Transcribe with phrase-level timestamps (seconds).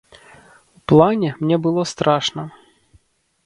[0.77, 2.51] У плане, мне было страшна.